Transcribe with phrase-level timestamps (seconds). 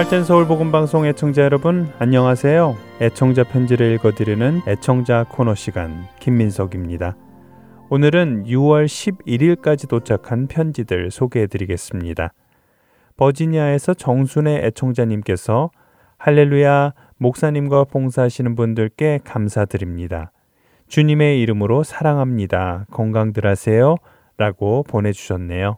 [0.00, 2.74] 할텐 서울 복음 방송 애청자 여러분 안녕하세요.
[3.02, 7.18] 애청자 편지를 읽어드리는 애청자 코너 시간 김민석입니다.
[7.90, 12.32] 오늘은 6월 11일까지 도착한 편지들 소개해드리겠습니다.
[13.18, 15.70] 버지니아에서 정순의 애청자님께서
[16.16, 20.32] 할렐루야 목사님과 봉사하시는 분들께 감사드립니다.
[20.88, 22.86] 주님의 이름으로 사랑합니다.
[22.90, 23.96] 건강들 하세요.
[24.38, 25.76] 라고 보내주셨네요.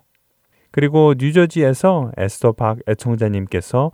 [0.70, 3.90] 그리고 뉴저지에서 에스더 박 애청자님께서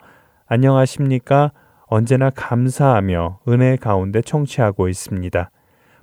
[0.51, 1.53] 안녕하십니까?
[1.89, 5.51] 언제나 감사하며 은혜 가운데 청취하고 있습니다.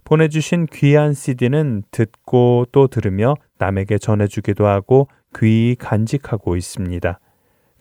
[0.03, 7.20] 보내주신 귀한 CD는 듣고 또 들으며 남에게 전해주기도 하고 귀히 간직하고 있습니다.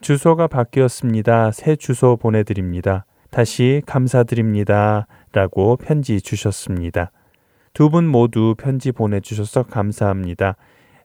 [0.00, 1.50] 주소가 바뀌었습니다.
[1.50, 3.04] 새 주소 보내드립니다.
[3.30, 5.06] 다시 감사드립니다.
[5.32, 7.10] 라고 편지 주셨습니다.
[7.74, 10.56] 두 분 모두 편지 보내주셔서 감사합니다.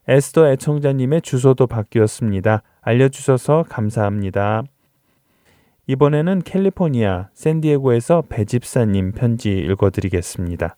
[0.07, 2.63] 에스더 애청자님의 주소도 바뀌었습니다.
[2.81, 4.63] 알려주셔서 감사합니다.
[5.89, 10.77] 이번에는 캘리포니아 샌디에고에서 배집사님 편지 읽어드리겠습니다.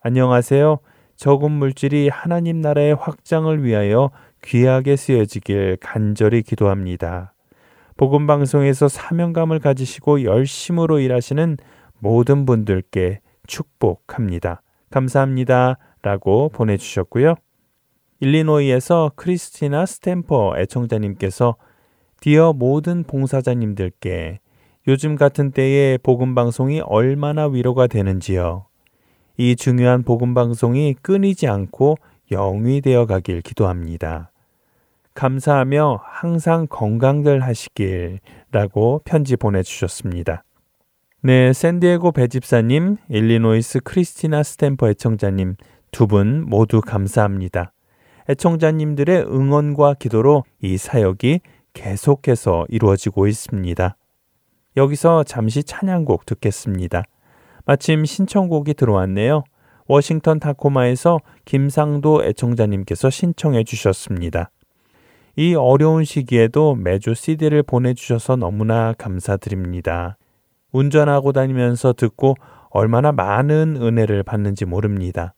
[0.00, 0.78] 안녕하세요.
[1.16, 4.12] 적은 물질이 하나님 나라의 확장을 위하여
[4.44, 7.34] 귀하게 쓰여지길 간절히 기도합니다.
[7.96, 11.56] 복음 방송에서 사명감을 가지시고 열심으로 일하시는
[11.98, 14.62] 모든 분들께 축복합니다.
[14.90, 15.78] 감사합니다.
[16.02, 17.34] 라고 보내주셨고요.
[18.20, 21.56] 일리노이에서 크리스티나 스탬퍼 애청자님께서
[22.20, 24.40] 디어 모든 봉사자님들께
[24.88, 28.66] 요즘 같은 때에 복음 방송이 얼마나 위로가 되는지요.
[29.36, 31.96] 이 중요한 복음 방송이 끊이지 않고
[32.32, 34.32] 영위 되어 가길 기도합니다.
[35.14, 40.44] 감사하며 항상 건강들 하시길 라고 편지 보내 주셨습니다.
[41.22, 45.56] 네, 샌디에고 배집사님, 일리노이스 크리스티나 스탬퍼 애청자님
[45.90, 47.72] 두 분 모두 감사합니다.
[48.28, 51.40] 애청자님들의 응원과 기도로 이 사역이
[51.74, 53.96] 계속해서 이루어지고 있습니다.
[54.76, 57.04] 여기서 잠시 찬양곡 듣겠습니다.
[57.64, 59.44] 마침 신청곡이 들어왔네요.
[59.86, 64.50] 워싱턴 타코마에서 김상도 애청자님께서 신청해 주셨습니다.
[65.36, 70.16] 이 어려운 시기에도 매주 CD를 보내주셔서 너무나 감사드립니다.
[70.72, 72.34] 운전하고 다니면서 듣고
[72.70, 75.34] 얼마나 많은 은혜를 받는지 모릅니다.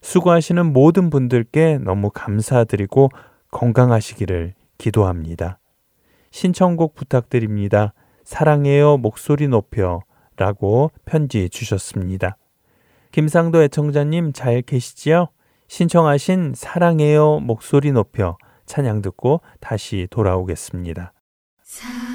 [0.00, 3.10] 수고하시는 모든 분들께 너무 감사드리고
[3.50, 5.58] 건강하시기를 기도합니다.
[6.36, 7.94] 신청곡 부탁드립니다.
[8.22, 10.02] 사랑해요 목소리 높여
[10.36, 12.36] 라고 편지 주셨습니다.
[13.10, 15.28] 김상도 애청자님 잘 계시지요?
[15.68, 18.36] 신청하신 사랑해요 목소리 높여
[18.66, 21.14] 찬양 듣고 다시 돌아오겠습니다.
[21.62, 22.05] 사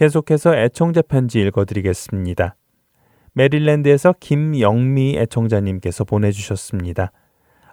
[0.00, 2.56] 계속해서 애청자 편지 읽어드리겠습니다.
[3.34, 7.12] 메릴랜드에서 김영미 애청자님께서 보내주셨습니다.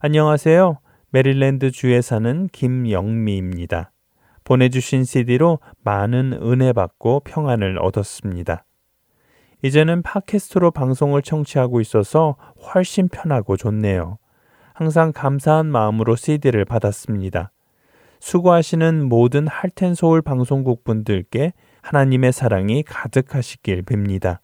[0.01, 0.77] 안녕하세요.
[1.11, 3.93] 메릴랜드 주에 사는 김영미입니다.
[4.43, 8.65] 보내주신 CD로 많은 은혜 받고 평안을 얻었습니다.
[9.63, 14.17] 이제는 팟캐스트로 방송을 청취하고 있어서 훨씬 편하고 좋네요.
[14.73, 17.53] 항상 감사한 마음으로 CD를 받았습니다.
[18.19, 21.53] 수고하시는 모든 할텐 서울 방송국 분들께
[21.87, 24.39] 하나님의 사랑이 가득하시길 빕니다.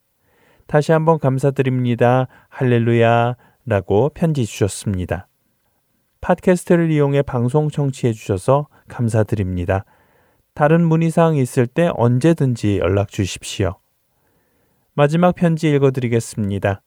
[0.66, 2.28] 다시 한번 감사드립니다.
[2.48, 3.36] 할렐루야.
[3.66, 5.28] 라고 편지 주셨습니다.
[6.22, 9.84] 팟캐스트를 이용해 방송 청취해 주셔서 감사드립니다.
[10.54, 13.76] 다른 문의사항 있을 때 언제든지 연락 주십시오.
[14.94, 16.82] 마지막 편지 읽어드리겠습니다.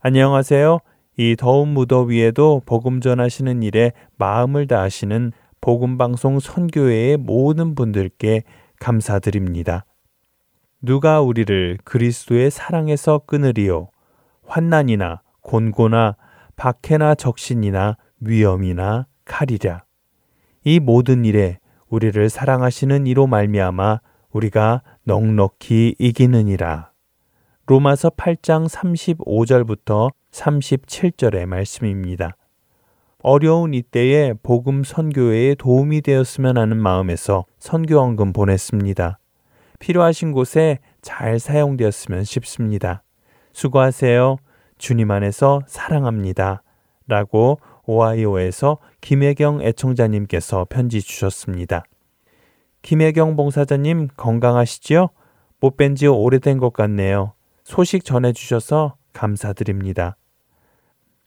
[0.00, 0.80] 안녕하세요.
[1.16, 8.42] 이 더운 무더위에도 복음 전하시는 일에 마음을 다하시는 복음방송 선교회의 모든 분들께
[8.80, 9.86] 감사드립니다.
[10.84, 13.88] 누가 우리를 그리스도의 사랑에서 끊으리요?
[14.46, 16.16] 환난이나 곤고나
[16.56, 19.84] 박해나 적신이나 위험이나 칼이랴.
[20.64, 21.58] 이 모든 일에
[21.88, 24.00] 우리를 사랑하시는 이로 말미암아
[24.30, 26.90] 우리가 넉넉히 이기느니라.
[27.64, 32.36] 로마서 8장 35절부터 37절의 말씀입니다.
[33.22, 39.18] 어려운 이때에 복음 선교회에 도움이 되었으면 하는 마음에서 선교원금 보냈습니다.
[39.84, 43.02] 필요하신 곳에 잘 사용되었으면 싶습니다.
[43.52, 44.38] 수고하세요.
[44.78, 46.62] 주님 안에서 사랑합니다.
[47.06, 51.84] 라고 오하이오에서 김혜경 애청자님께서 편지 주셨습니다.
[52.80, 55.08] 김혜경 봉사자님 건강하시지요?
[55.60, 57.34] 못 뵌 지 오래된 것 같네요.
[57.62, 60.16] 소식 전해주셔서 감사드립니다.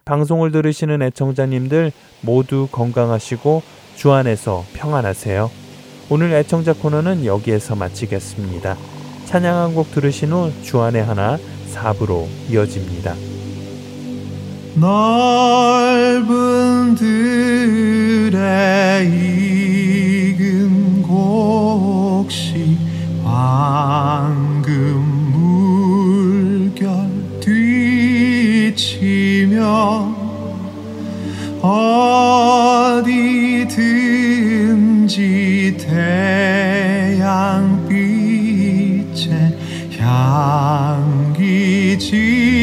[0.03, 3.61] 방송을 들으시는 애청자님들 모두 건강하시고
[3.95, 5.66] 주 안에서 평안하세요.
[6.09, 8.77] 오늘 애청자 코너는 여기에서 마치겠습니다.
[9.25, 11.37] 찬양 한 곡 들으신 후 주안의 하나
[11.73, 13.13] 4부로 이어집니다.
[14.75, 19.03] 넓은 들에
[20.31, 22.77] 익은 곡식
[23.23, 25.03] 황금
[26.69, 26.89] 물결
[28.61, 29.57] 뒤치며
[31.61, 33.37] 어디든지
[35.79, 37.27] 태양빛에
[39.99, 42.56] 향기 진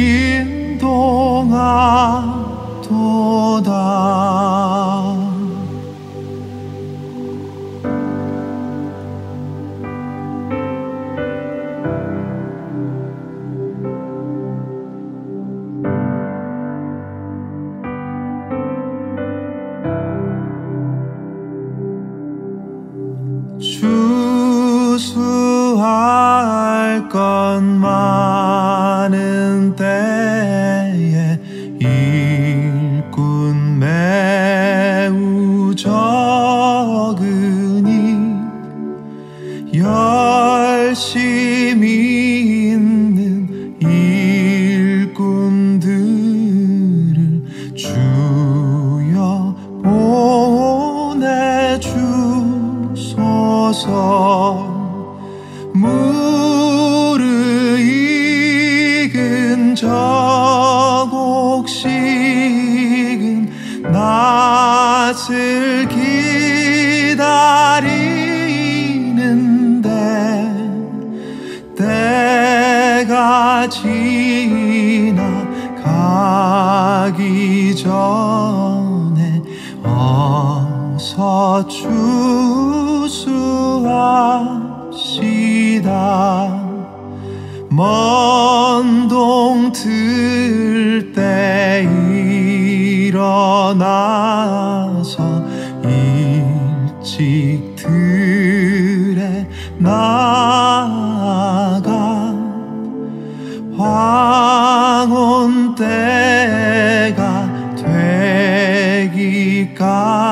[109.75, 110.24] 되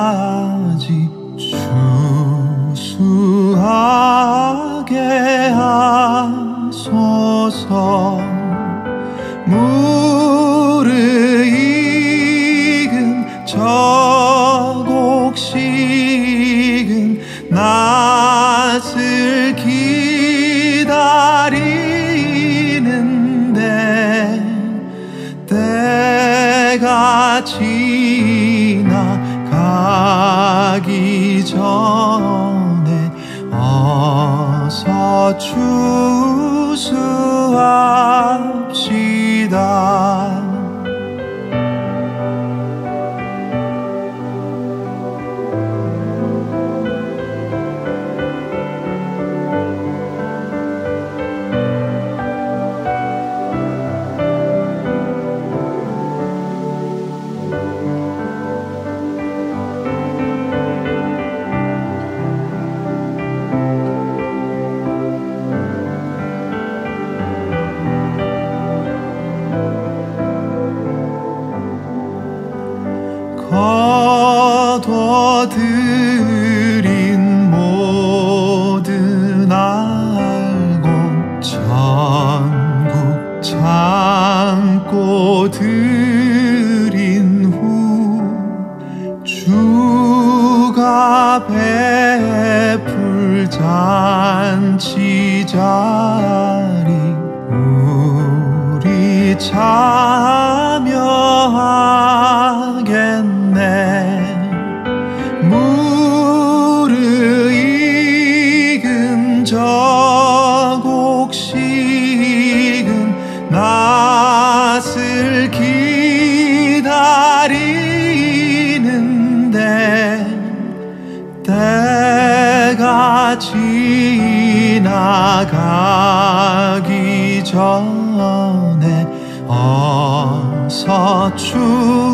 [127.53, 129.07] 전에
[129.47, 132.12] 어서 추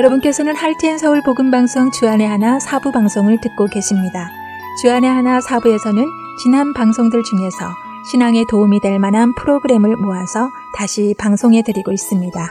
[0.00, 4.30] 여러분께서는 할티엔 서울 복음 방송 주안의 하나 사부 방송을 듣고 계십니다.
[4.80, 6.06] 주안의 하나 사부에서는
[6.42, 7.66] 지난 방송들 중에서
[8.10, 12.50] 신앙에 도움이 될 만한 프로그램을 모아서 다시 방송해 드리고 있습니다.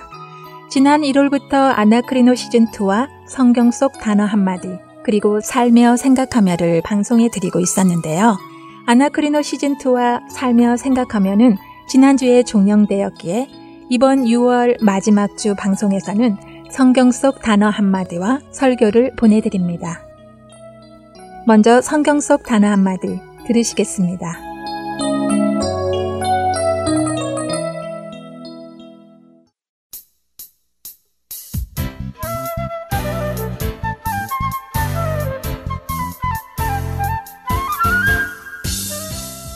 [0.70, 4.70] 지난 1월부터 아나크리노 시즌 2와 성경 속 단어 한마디
[5.04, 8.38] 그리고 살며 생각하며를 방송해 드리고 있었는데요.
[8.86, 13.48] 아나크리노 시즌 2와 살며 생각하며는 지난주에 종영되었기에
[13.90, 20.02] 이번 6월 마지막 주 방송에서는 성경 속 단어 한마디와 설교를 보내드립니다.
[21.46, 24.50] 먼저 성경 속 단어 한마디 들으시겠습니다.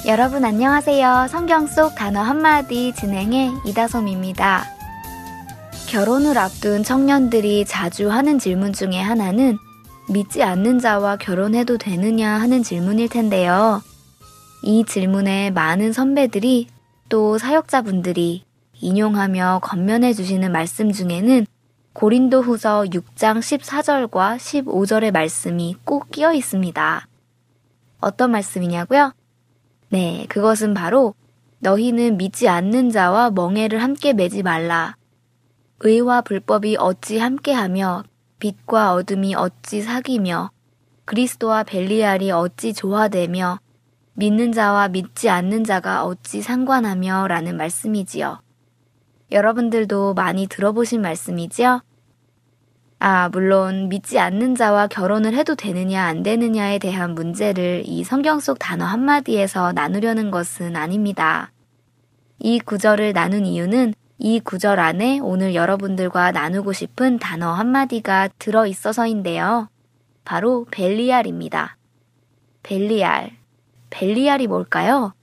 [0.06, 1.28] 여러분 안녕하세요.
[1.30, 4.83] 성경 속 단어 한마디 진행의 이다솜입니다.
[5.94, 9.60] 결혼을 앞둔 청년들이 자주 하는 질문 중에 하나는
[10.10, 13.80] 믿지 않는 자와 결혼해도 되느냐 하는 질문일 텐데요.
[14.64, 16.66] 이 질문에 많은 선배들이
[17.10, 21.46] 또 사역자분들이 인용하며 건면해 주시는 말씀 중에는
[21.94, 27.08] 고린도 후서 6장 14절과 15절의 말씀이 꼭 끼어 있습니다.
[28.02, 29.14] 어떤 말씀이냐고요?
[29.90, 31.14] 네, 그것은 바로
[31.60, 34.96] 너희는 믿지 않는 자와 멍해를 함께 매지 말라.
[35.80, 38.04] 의와 불법이 어찌 함께하며
[38.40, 40.52] 빛과 어둠이 어찌 사귀며
[41.06, 43.60] 그리스도와 벨리알이 어찌 조화되며
[44.14, 48.42] 믿는 자와 믿지 않는 자가 어찌 상관하며 라는 말씀이지요.
[49.32, 51.82] 여러분들도 많이 들어보신 말씀이지요?
[53.00, 58.60] 아, 물론 믿지 않는 자와 결혼을 해도 되느냐 안 되느냐에 대한 문제를 이 성경 속
[58.60, 61.52] 단어 한마디에서 나누려는 것은 아닙니다.
[62.40, 63.94] 이 구절을 나눈 이유는
[64.26, 69.68] 이 구절 안에 오늘 여러분들과 나누고 싶은 단어 한마디가 들어 있어서인데요.
[70.24, 71.76] 바로 벨리알입니다.
[72.64, 73.32] 벨리알.
[73.90, 75.14] 벨리알이 뭘까요?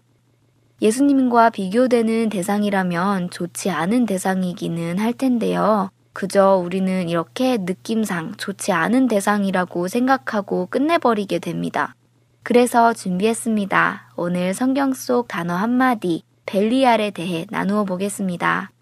[0.83, 5.89] 예수님과 비교되는 대상이라면 좋지 않은 대상이기는 할 텐데요.
[6.13, 11.95] 그저 우리는 이렇게 느낌상 좋지 않은 대상이라고 생각하고 끝내버리게 됩니다.
[12.43, 14.13] 그래서 준비했습니다.
[14.17, 18.73] 오늘 성경 속 단어 한마디, 벨리알에 대해 나누어 보겠습니다.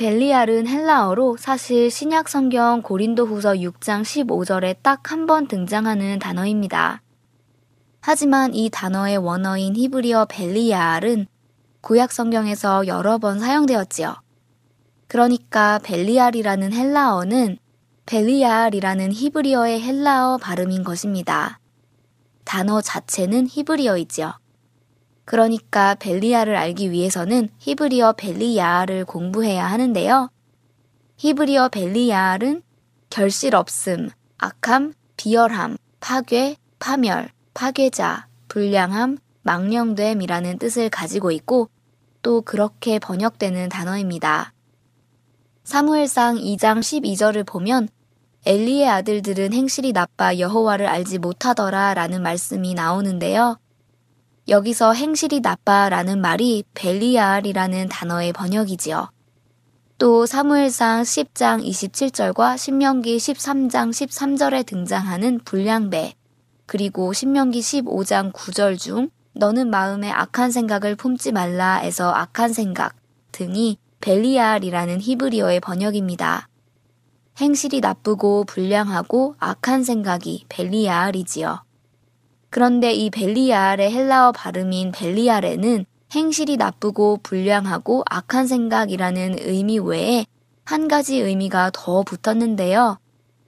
[0.00, 7.02] 벨리알은 헬라어로 사실 신약 성경 고린도 후서 6장 15절에 딱 한 번 등장하는 단어입니다.
[8.00, 11.26] 하지만 이 단어의 원어인 히브리어 벨리알은
[11.82, 14.14] 구약 성경에서 여러 번 사용되었지요.
[15.06, 17.58] 그러니까 벨리알이라는 헬라어는
[18.06, 21.60] 벨리알이라는 히브리어의 헬라어 발음인 것입니다.
[22.44, 24.32] 단어 자체는 히브리어이지요.
[25.30, 30.28] 그러니까 벨리야를 알기 위해서는 히브리어 벨리야를 공부해야 하는데요.
[31.18, 32.62] 히브리어 벨리야는
[33.10, 41.70] 결실 없음, 악함, 비열함, 파괴, 파멸, 파괴자, 불량함, 망령됨이라는 뜻을 가지고 있고
[42.22, 44.52] 또 그렇게 번역되는 단어입니다.
[45.62, 47.88] 사무엘상 2장 12절을 보면
[48.46, 53.60] 엘리의 아들들은 행실이 나빠 여호와를 알지 못하더라 라는 말씀이 나오는데요.
[54.50, 59.08] 여기서 행실이 나빠 라는 말이 벨리알이라는 단어의 번역이지요.
[59.96, 66.14] 또 사무엘상 10장 27절과 신명기 13장 13절에 등장하는 불량배,
[66.66, 72.96] 그리고 신명기 15장 9절 중 너는 마음에 악한 생각을 품지 말라에서 악한 생각
[73.30, 76.48] 등이 벨리알이라는 히브리어의 번역입니다.
[77.38, 81.69] 행실이 나쁘고 불량하고 악한 생각이 벨리알이지요.
[82.50, 90.26] 그런데 이 벨리알의 헬라어 발음인 벨리알에는 행실이 나쁘고 불량하고 악한 생각이라는 의미 외에
[90.64, 92.98] 한 가지 의미가 더 붙었는데요.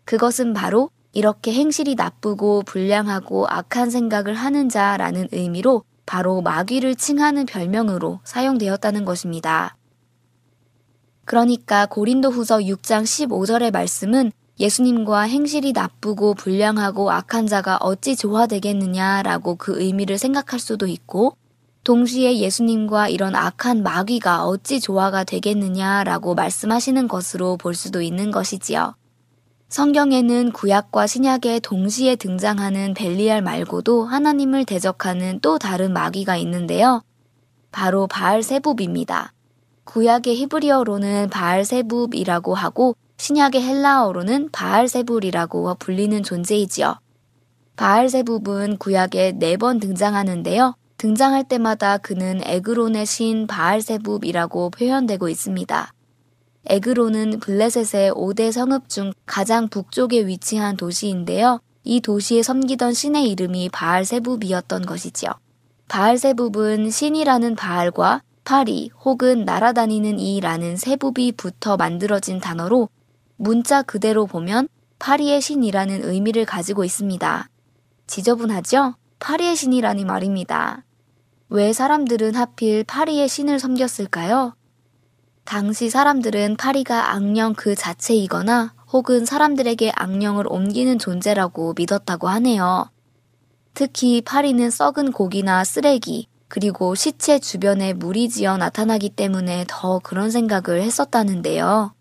[0.04, 8.20] 그것은 바로 이렇게 행실이 나쁘고 불량하고 악한 생각을 하는 자라는 의미로 바로 마귀를 칭하는 별명으로
[8.24, 9.76] 사용되었다는 것입니다.
[11.24, 19.80] 그러니까 고린도 후서 6장 15절의 말씀은 예수님과 행실이 나쁘고 불량하고 악한 자가 어찌 조화되겠느냐라고 그
[19.80, 21.36] 의미를 생각할 수도 있고
[21.84, 28.94] 동시에 예수님과 이런 악한 마귀가 어찌 조화가 되겠느냐라고 말씀하시는 것으로 볼 수도 있는 것이지요.
[29.68, 37.02] 성경에는 구약과 신약에 동시에 등장하는 벨리알 말고도 하나님을 대적하는 또 다른 마귀가 있는데요.
[37.72, 39.30] 바로 바알 세붑입니다.
[39.84, 46.96] 구약의 히브리어로는 바알 세붑이라고 하고 신약의 헬라어로는 바알세불이라고 불리는 존재이지요.
[47.76, 50.74] 바알세붑은 구약에 네 번 등장하는데요.
[50.98, 55.92] 등장할 때마다 그는 에그론의 신 바알세붑이라고 표현되고 있습니다.
[56.66, 61.60] 에그론은 블레셋의 5대 성읍 중 가장 북쪽에 위치한 도시인데요.
[61.84, 65.30] 이 도시에 섬기던 신의 이름이 바알세붑이었던 것이지요.
[65.86, 72.88] 바알세붑은 신이라는 바알과 파리 혹은 날아다니는 이라는 세부비 붙어 만들어진 단어로
[73.42, 74.68] 문자 그대로 보면
[75.00, 77.48] 파리의 신이라는 의미를 가지고 있습니다.
[78.06, 78.94] 지저분하죠?
[79.18, 80.84] 파리의 신이라니 말입니다.
[81.48, 84.54] 왜 사람들은 하필 파리의 신을 섬겼을까요?
[85.42, 92.92] 당시 사람들은 파리가 악령 그 자체이거나 혹은 사람들에게 악령을 옮기는 존재라고 믿었다고 하네요.
[93.74, 100.80] 특히 파리는 썩은 고기나 쓰레기, 그리고 시체 주변에 물이 지어 나타나기 때문에 더 그런 생각을
[100.80, 101.92] 했었다는데요.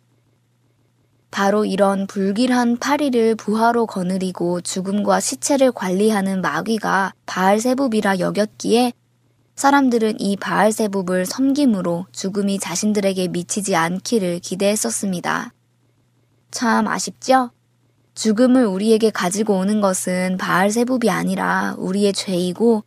[1.32, 8.91] 바로 이런 불길한 파리를 부하로 거느리고 죽음과 시체를 관리하는 마귀가 바알세붑이라 여겼기에
[9.56, 15.54] 사람들은 이 바알세붑을 섬김으로 죽음이 자신들에게 미치지 않기를 기대했었습니다.
[16.52, 17.52] 참 아쉽죠?
[18.13, 22.84] 죽음을 우리에게 가지고 오는 것은 바알세붑이 아니라 우리의 죄이고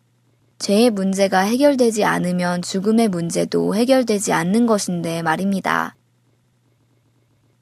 [0.58, 5.96] 죄의 문제가 해결되지 않으면 죽음의 문제도 해결되지 않는 것인데 말입니다.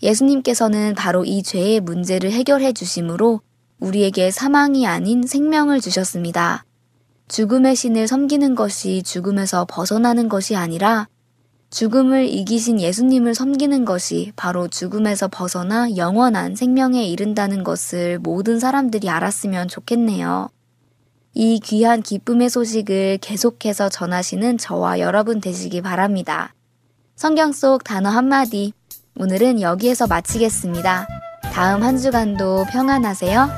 [0.02, 3.40] 예수님께서는 바로 이 죄의 문제를 해결해 주심으로
[3.78, 6.64] 우리에게 사망이 아닌 생명을 주셨습니다.
[7.28, 11.08] 죽음의 신을 섬기는 것이 죽음에서 벗어나는 것이 아니라
[11.70, 19.68] 죽음을 이기신 예수님을 섬기는 것이 바로 죽음에서 벗어나 영원한 생명에 이른다는 것을 모든 사람들이 알았으면
[19.68, 20.50] 좋겠네요.
[21.32, 26.54] 이 귀한 기쁨의 소식을 계속해서 전하시는 저와 여러분 되시기 바랍니다.
[27.16, 28.74] 성경 속 단어 한마디,
[29.18, 31.06] 오늘은 여기에서 마치겠습니다.
[31.52, 33.48] 다음 한 주간도 평안하세요.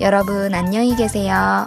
[0.00, 1.66] 여러분 안녕히 계세요.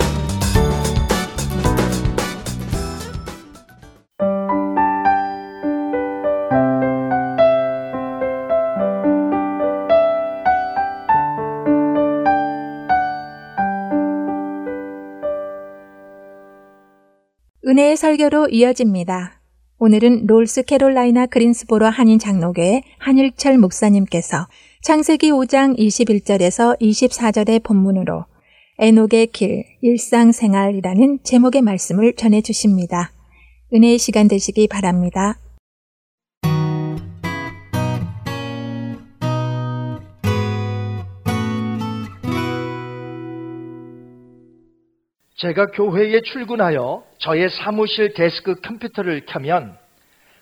[17.71, 19.39] 은혜의 설교로 이어집니다.
[19.79, 24.49] 오늘은 롤스캐롤라이나 그린스보로 한인 장로교회 한일철 목사님께서
[24.81, 28.25] 창세기 5장 21절에서 24절의 본문으로
[28.77, 33.13] 에녹의 길, 일상생활이라는 제목의 말씀을 전해 주십니다.
[33.73, 35.39] 은혜의 시간 되시기 바랍니다.
[45.41, 49.75] 제가 교회에 출근하여 저의 사무실 데스크 컴퓨터를 켜면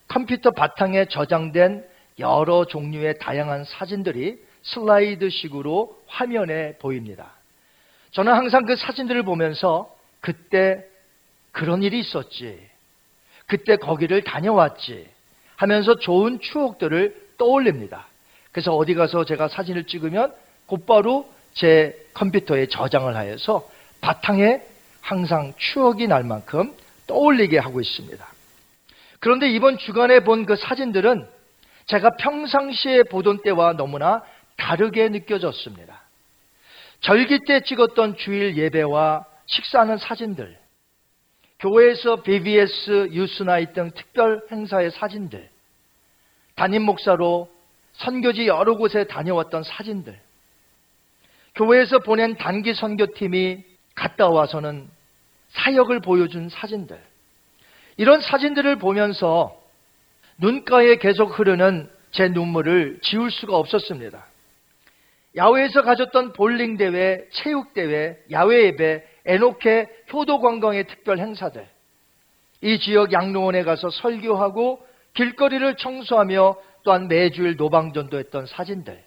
[0.10, 1.88] 컴퓨터 바탕에 저장된
[2.20, 7.32] 여러 종류의 다양한 사진들이 슬라이드식으로 화면에 보입니다.
[8.12, 10.84] 저는 항상 그 사진들을 보면서 그때
[11.54, 12.60] 그런 일이 있었지.
[13.48, 15.08] 그때 거기를 다녀왔지.
[15.56, 18.06] 하면서 좋은 추억들을 떠올립니다.
[18.52, 20.34] 그래서 어디 가서 제가 사진을 찍으면
[20.66, 23.66] 곧바로 제 컴퓨터에 저장을 하여서
[24.02, 24.69] 바탕에
[25.02, 26.74] 항상 추억이 날 만큼
[27.08, 28.26] 떠올리게 하고 있습니다.
[29.20, 31.28] 그런데 이번 주간에 본 그 사진들은
[31.86, 34.24] 제가 평상시에 보던 때와 너무나
[34.58, 36.02] 다르게 느껴졌습니다.
[37.02, 40.58] 절기 때 찍었던 주일 예배와 식사하는 사진들,
[41.60, 45.50] 교회에서 BBS, 유스나잇 등 특별 행사의 사진들,
[46.56, 47.50] 담임 목사로
[47.94, 50.20] 선교지 여러 곳에 다녀왔던 사진들,
[51.56, 53.64] 교회에서 보낸 단기 선교팀이
[54.00, 54.88] 갔다 와서는
[55.50, 56.98] 사역을 보여준 사진들.
[57.98, 59.62] 이런 사진들을 보면서
[60.38, 64.26] 눈가에 계속 흐르는 제 눈물을 지울 수가 없었습니다.
[65.36, 71.68] 야외에서 가졌던 볼링 대회, 체육 대회, 야외 예배, 에노케 효도 관광의 특별 행사들.
[72.62, 79.04] 이 지역 양로원에 가서 설교하고 길거리를 청소하며 또한 매주일 노방전도 했던 사진들.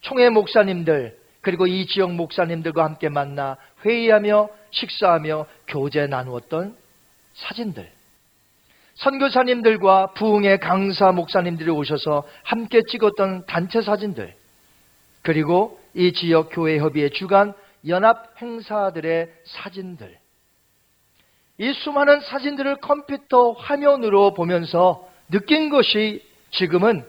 [0.00, 6.76] 총회 목사님들, 그리고 이 지역 목사님들과 함께 만나 회의하며 식사하며 교제 나누었던
[7.34, 7.90] 사진들.
[8.94, 14.34] 선교사님들과 부흥의 강사 목사님들이 오셔서 함께 찍었던 단체 사진들.
[15.22, 17.54] 그리고 이 지역 교회 협의회 주간
[17.88, 20.16] 연합 행사들의 사진들.
[21.58, 27.04] 이 수많은 사진들을 컴퓨터 화면으로 보면서 느낀 것이 지금은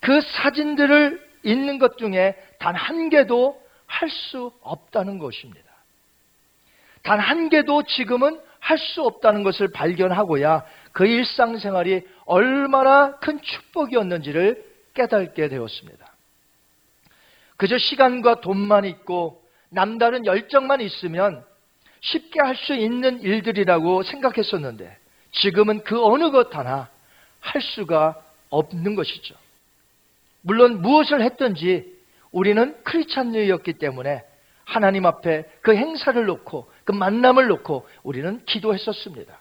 [0.00, 5.67] 그 사진들을 있는 것 중에 단 한 개도 할 수 없다는 것입니다.
[7.08, 15.48] 단 한 개도 지금은 할 수 없다는 것을 발견하고야 그 일상생활이 얼마나 큰 축복이었는지를 깨닫게
[15.48, 16.06] 되었습니다.
[17.56, 21.44] 그저 시간과 돈만 있고 남다른 열정만 있으면
[22.00, 24.96] 쉽게 할 수 있는 일들이라고 생각했었는데
[25.32, 26.90] 지금은 그 어느 것 하나
[27.40, 29.34] 할 수가 없는 것이죠.
[30.42, 31.90] 물론 무엇을 했든지
[32.32, 34.24] 우리는 크리스찬이었기 때문에
[34.64, 39.38] 하나님 앞에 그 행사를 놓고 그 만남을 놓고 우리는 기도했었습니다.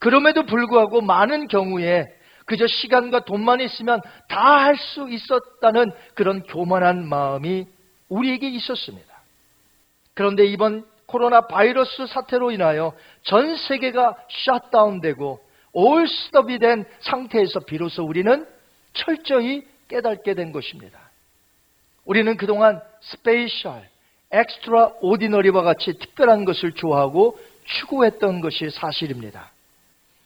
[0.00, 2.12] 그럼에도 불구하고 많은 경우에
[2.46, 7.68] 그저 시간과 돈만 있으면 다 할 수 있었다는 그런 교만한 마음이
[8.08, 9.14] 우리에게 있었습니다.
[10.14, 15.38] 그런데 이번 코로나 바이러스 사태로 인하여 전 세계가 셧다운되고
[15.74, 18.48] 올스톱이 된 상태에서 비로소 우리는
[18.94, 20.98] 철저히 깨닫게 된 것입니다.
[22.04, 23.93] 우리는 그동안 special,
[24.34, 29.50] extraordinary와 같이 특별한 것을 좋아하고 추구했던 것이 사실입니다.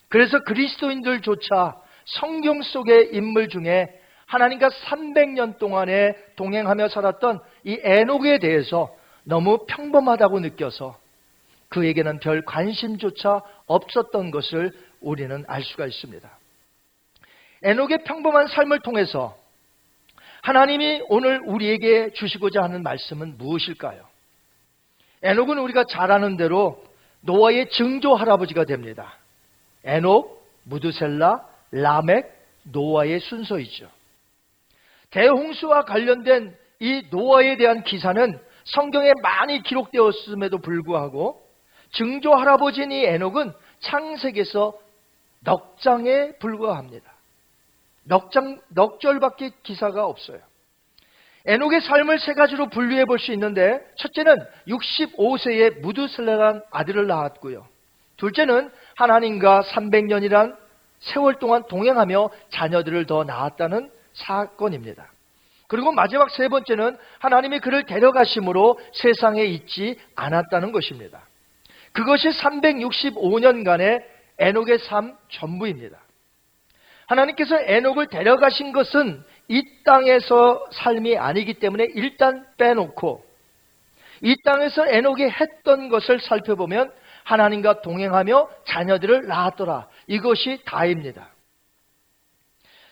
[0.09, 8.95] 그래서 그리스도인들조차 성경 속의 인물 중에 하나님과 300년 동안에 동행하며 살았던 이 에녹에 대해서
[9.25, 10.99] 너무 평범하다고 느껴서
[11.69, 16.29] 그에게는 별 관심조차 없었던 것을 우리는 알 수가 있습니다.
[17.63, 19.37] 에녹의 평범한 삶을 통해서
[20.43, 24.07] 하나님이 오늘 우리에게 주시고자 하는 말씀은 무엇일까요?
[25.23, 26.85] 에녹은 우리가 잘 아는 대로
[27.21, 29.15] 노아의 증조 할아버지가 됩니다.
[29.85, 32.27] 에녹, 무드셀라, 라멕,
[32.65, 33.91] 노아의 순서이죠.
[35.11, 41.43] 대홍수와 관련된 이 노아에 대한 기사는 성경에 많이 기록되었음에도 불구하고
[41.93, 44.79] 증조 할아버지인 이 에녹은 창세기에서
[45.41, 47.18] 넉 장에 불과합니다.
[48.09, 50.39] 넉 장, 넉 절밖에 기사가 없어요.
[51.47, 57.67] 에녹의 삶을 세 가지로 분류해 볼 수 있는데 첫째는 65세에 무드슬레란 아들을 낳았고요.
[58.17, 60.57] 둘째는 하나님과 300년이란
[61.01, 65.07] 세월 동안 동행하며 자녀들을 더 낳았다는 사건입니다.
[65.69, 71.21] 그리고 마지막 세 번째는 하나님이 그를 데려가심으로 세상에 있지 않았다는 것입니다.
[71.93, 74.03] 그것이 365년간의
[74.39, 75.99] 에녹의 삶 전부입니다.
[77.09, 83.25] 하나님께서 에녹을 데려가신 것은 이 땅에서 삶이 아니기 때문에 일단 빼놓고
[84.23, 86.93] 이 땅에서 에녹이 했던 것을 살펴보면
[87.25, 89.89] 하나님과 동행하며 자녀들을 낳았더라.
[90.07, 91.29] 이것이 다입니다.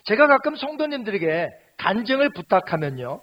[0.05, 1.48] 제가 가끔 성도님들에게
[1.79, 3.20] 간증을 부탁하면요.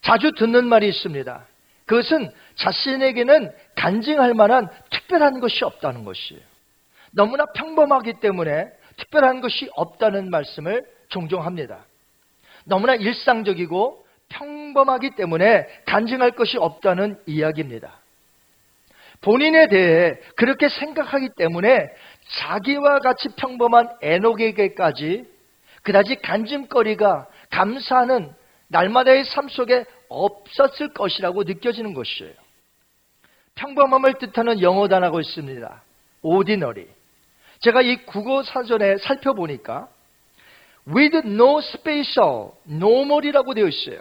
[0.00, 1.46] 자주 듣는 말이 있습니다.
[1.86, 6.42] 그것은 자신에게는 간증할 만한 특별한 것이 없다는 것이에요.
[7.12, 11.84] 너무나 평범하기 때문에 특별한 것이 없다는 말씀을 종종 합니다.
[12.64, 18.00] 너무나 일상적이고 평범하기 때문에 간증할 것이 없다는 이야기입니다.
[19.20, 21.88] 본인에 대해 그렇게 생각하기 때문에
[22.28, 25.30] 자기와 같이 평범한 에녹에게까지
[25.82, 28.32] 그다지 간증거리가 감사하는
[28.68, 32.32] 날마다의 삶 속에 없었을 것이라고 느껴지는 것이에요.
[33.54, 35.82] 평범함을 뜻하는 영어 단어가 있습니다.
[36.22, 36.88] ordinary.
[37.62, 39.88] 제가 이 국어 사전에 살펴보니까
[40.86, 44.00] with no special, normal이라고 되어 있어요.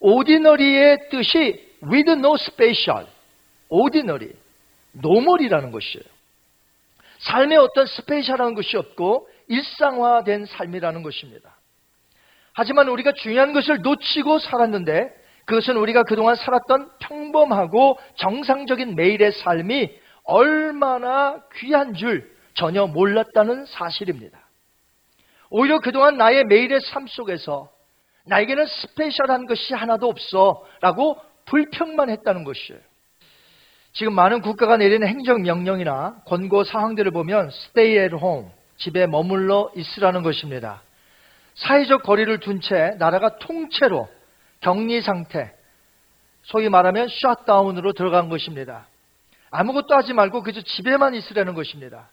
[0.00, 3.06] ordinary의 뜻이 with no special,
[3.68, 4.32] ordinary,
[4.94, 6.04] normal이라는 것이에요.
[7.18, 11.56] 삶에 어떤 스페셜한 것이 없고 일상화된 삶이라는 것입니다.
[12.52, 19.90] 하지만 우리가 중요한 것을 놓치고 살았는데 그것은 우리가 그동안 살았던 평범하고 정상적인 매일의 삶이
[20.24, 24.38] 얼마나 귀한 줄 전혀 몰랐다는 사실입니다.
[25.50, 27.70] 오히려 그동안 나의 매일의 삶 속에서
[28.24, 32.80] 나에게는 스페셜한 것이 하나도 없어 라고 불평만 했다는 것이에요.
[33.92, 40.82] 지금 많은 국가가 내리는 행정명령이나 권고 사항들을 보면 stay at home, 집에 머물러 있으라는 것입니다.
[41.54, 44.08] 사회적 거리를 둔 채 나라가 통째로
[44.60, 45.54] 격리 상태,
[46.42, 48.86] 소위 말하면 셧다운으로 들어간 것입니다.
[49.52, 52.08] 아무것도 하지 말고 그저 집에만 있으라는 것입니다.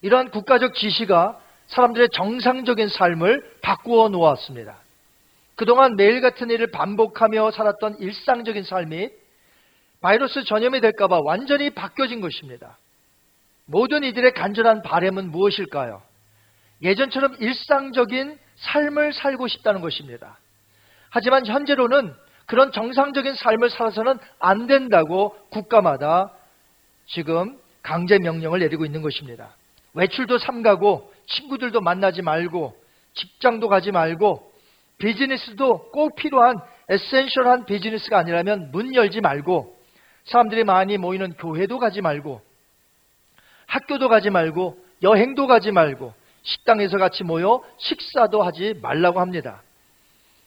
[0.00, 4.76] 이러한 국가적 지시가 사람들의 정상적인 삶을 바꾸어 놓았습니다.
[5.56, 9.10] 그동안 매일 같은 일을 반복하며 살았던 일상적인 삶이
[10.00, 12.78] 바이러스 전염이 될까봐 완전히 바뀌어진 것입니다.
[13.64, 16.00] 모든 이들의 간절한 바램은 무엇일까요?
[16.82, 20.38] 예전처럼 일상적인 삶을 살고 싶다는 것입니다.
[21.10, 26.30] 하지만 현재로는 그런 정상적인 삶을 살아서는 안 된다고 국가마다
[27.06, 29.54] 지금 강제 명령을 내리고 있는 것입니다.
[29.94, 32.76] 외출도 삼가고 친구들도 만나지 말고
[33.14, 34.52] 직장도 가지 말고
[34.98, 36.56] 비즈니스도 꼭 필요한
[36.88, 39.76] 에센셜한 비즈니스가 아니라면 문 열지 말고
[40.24, 42.40] 사람들이 많이 모이는 교회도 가지 말고
[43.66, 49.62] 학교도 가지 말고 여행도 가지 말고 식당에서 같이 모여 식사도 하지 말라고 합니다.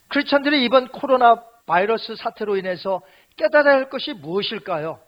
[0.09, 3.01] 크리스천들이 이번 코로나 바이러스 사태로 인해서
[3.37, 4.99] 깨달아야 할 것이 무엇일까요?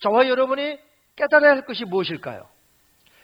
[0.00, 0.78] 저와 여러분이
[1.18, 2.46] 깨달아야 할 것이 무엇일까요?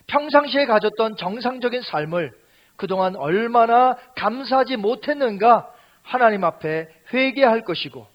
[0.09, 2.33] 평상시에 가졌던 정상적인 삶을
[2.77, 5.71] 그동안 얼마나 감사하지 못했는가
[6.03, 8.07] 하나님 앞에 회개할 것이고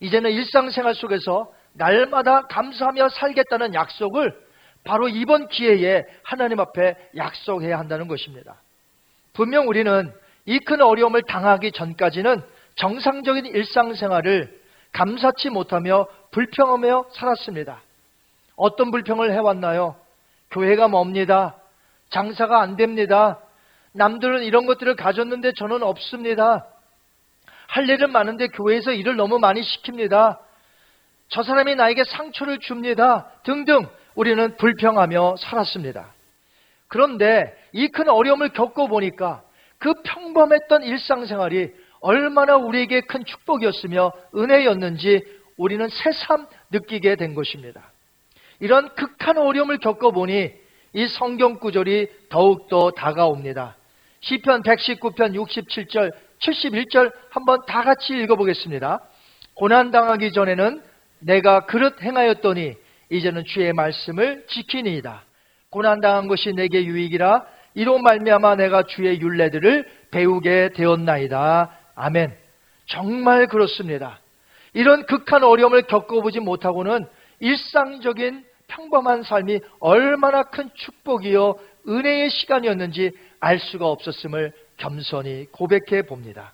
[0.00, 4.36] 이제는 일상생활 속에서 날마다 감사하며 살겠다는 약속을
[4.84, 8.56] 바로 이번 기회에 하나님 앞에 약속해야 한다는 것입니다.
[9.32, 10.12] 분명 우리는
[10.44, 12.42] 이 큰 어려움을 당하기 전까지는
[12.74, 14.60] 정상적인 일상생활을
[14.92, 17.80] 감사치 못하며 불평하며 살았습니다.
[18.56, 19.96] 어떤 불평을 해왔나요?
[20.50, 21.56] 교회가 멉니다.
[22.10, 23.38] 장사가 안 됩니다.
[23.92, 26.66] 남들은 이런 것들을 가졌는데 저는 없습니다.
[27.68, 30.38] 할 일은 많은데 교회에서 일을 너무 많이 시킵니다.
[31.28, 33.30] 저 사람이 나에게 상처를 줍니다.
[33.44, 36.12] 등등 우리는 불평하며 살았습니다.
[36.88, 39.42] 그런데 이 큰 어려움을 겪어보니까
[39.78, 45.22] 그 평범했던 일상생활이 얼마나 우리에게 큰 축복이었으며 은혜였는지
[45.56, 47.91] 우리는 새삼 느끼게 된 것입니다.
[48.62, 50.52] 이런 극한 어려움을 겪어보니
[50.92, 53.76] 이 성경 구절이 더욱더 다가옵니다.
[54.20, 59.00] 시편 119편 67절, 71절 한번 다 같이 읽어보겠습니다.
[59.54, 60.80] 고난 당하기 전에는
[61.18, 62.74] 내가 그릇 행하였더니
[63.10, 65.24] 이제는 주의 말씀을 지키니이다.
[65.68, 67.44] 고난 당한 것이 내게 유익이라
[67.74, 71.78] 이로 말미암아 내가 주의 윤례들을 배우게 되었나이다.
[71.96, 72.32] 아멘.
[72.86, 74.20] 정말 그렇습니다.
[74.72, 77.08] 이런 극한 어려움을 겪어보지 못하고는
[77.40, 81.58] 일상적인 평범한 삶이 얼마나 큰 축복이요
[81.88, 86.52] 은혜의 시간이었는지 알 수가 없었음을 겸손히 고백해 봅니다.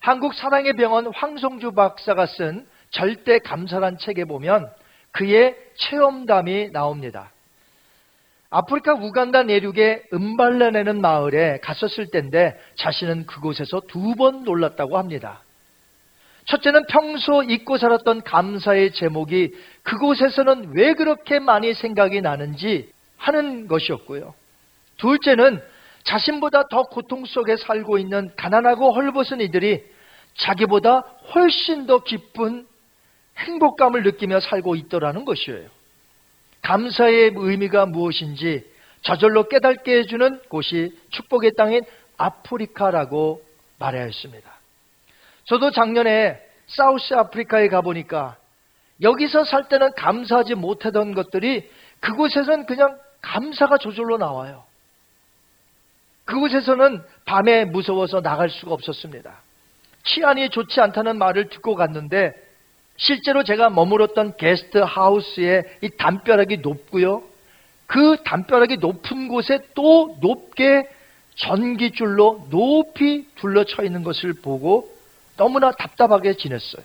[0.00, 4.70] 한국 사랑의 병원 황성주 박사가 쓴 절대 감사란 책에 보면
[5.12, 7.30] 그의 체험담이 나옵니다.
[8.50, 15.42] 아프리카 우간다 내륙의 음발레내는 마을에 갔었을 때인데 자신은 그곳에서 두 번 놀랐다고 합니다.
[16.46, 19.52] 첫째는 평소 잊고 살았던 감사의 제목이
[19.86, 24.34] 그곳에서는 왜 그렇게 많이 생각이 나는지 하는 것이었고요.
[24.96, 25.62] 둘째는
[26.02, 29.84] 자신보다 더 고통 속에 살고 있는 가난하고 헐벗은 이들이
[30.34, 31.00] 자기보다
[31.34, 32.66] 훨씬 더 기쁜
[33.38, 35.68] 행복감을 느끼며 살고 있더라는 것이에요.
[36.62, 38.68] 감사의 의미가 무엇인지
[39.02, 41.84] 저절로 깨닫게 해주는 곳이 축복의 땅인
[42.16, 43.40] 아프리카라고
[43.78, 44.50] 말해야 했습니다.
[45.44, 48.36] 저도 작년에 사우스 아프리카에 가보니까
[49.02, 51.68] 여기서 살 때는 감사하지 못하던 것들이
[52.00, 54.64] 그곳에선 그냥 감사가 저절로 나와요.
[56.24, 59.32] 그곳에서는 밤에 무서워서 나갈 수가 없었습니다.
[60.04, 62.32] 치안이 좋지 않다는 말을 듣고 갔는데
[62.96, 67.22] 실제로 제가 머물었던 게스트 하우스의 이 담벼락이 높고요.
[67.86, 70.88] 그 담벼락이 높은 곳에 또 높게
[71.36, 74.90] 전기줄로 높이 둘러쳐 있는 것을 보고
[75.36, 76.84] 너무나 답답하게 지냈어요.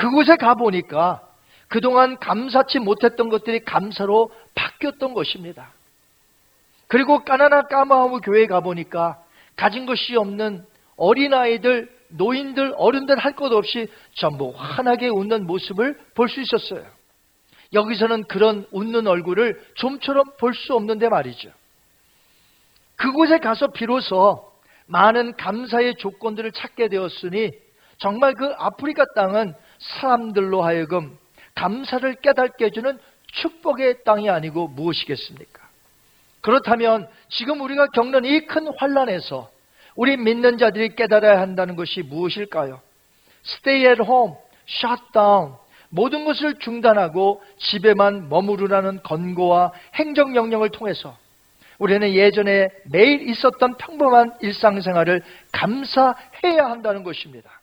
[0.00, 1.20] 그곳에 가보니까
[1.68, 5.72] 그동안 감사치 못했던 것들이 감사로 바뀌었던 것입니다.
[6.88, 9.22] 그리고 까나나 까마하무 교회에 가보니까
[9.56, 10.64] 가진 것이 없는
[10.96, 16.84] 어린아이들, 노인들, 어른들 할 것 없이 전부 환하게 웃는 모습을 볼 수 있었어요.
[17.74, 21.50] 여기서는 그런 웃는 얼굴을 좀처럼 볼 수 없는데 말이죠.
[22.96, 24.50] 그곳에 가서 비로소
[24.86, 27.50] 많은 감사의 조건들을 찾게 되었으니
[27.98, 31.18] 정말 그 아프리카 땅은 사람들로 하여금
[31.54, 32.98] 감사를 깨닫게 해주는
[33.32, 35.68] 축복의 땅이 아니고 무엇이겠습니까?
[36.40, 39.50] 그렇다면 지금 우리가 겪는 이 큰 환란에서
[39.94, 42.80] 우리 믿는 자들이 깨달아야 한다는 것이 무엇일까요?
[43.44, 44.34] Stay at home,
[44.68, 45.54] shut down.
[45.90, 51.16] 모든 것을 중단하고 집에만 머무르라는 권고와 행정 명령을 통해서
[51.78, 55.22] 우리는 예전에 매일 있었던 평범한 일상생활을
[55.52, 57.59] 감사해야 한다는 것입니다.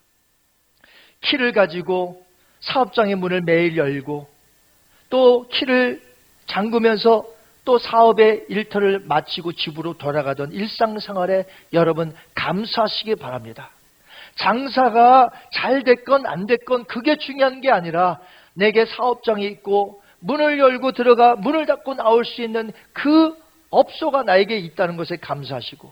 [1.22, 2.24] 키를 가지고
[2.62, 4.28] 사업장의 문을 매일 열고
[5.10, 6.02] 또 키를
[6.48, 7.26] 잠그면서
[7.66, 13.72] 또 사업의 일터를 마치고 집으로 돌아가던 일상생활에 여러분 감사하시기 바랍니다.
[14.36, 18.20] 장사가 잘 됐건 안 됐건 그게 중요한 게 아니라
[18.54, 23.36] 내게 사업장이 있고 문을 열고 들어가 문을 닫고 나올 수 있는 그
[23.70, 25.92] 업소가 나에게 있다는 것에 감사하시고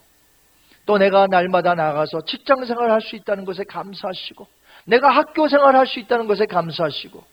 [0.86, 4.48] 또 내가 날마다 나가서 직장 생활을 할 수 있다는 것에 감사하시고
[4.86, 7.24] 내가 학교 생활을 할수 있다는 것에 감사하시고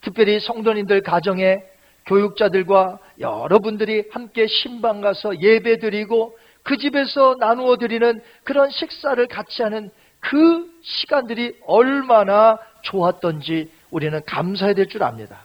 [0.00, 1.58] 특별히 성도님들 가정에
[2.06, 9.90] 교육자들과 여러분들이 함께 신방 가서 예배 드리고 그 집에서 나누어 드리는 그런 식사를 같이 하는
[10.20, 15.42] 그 시간들이 얼마나 좋았던지 우리는 감사해야 될 줄 압니다.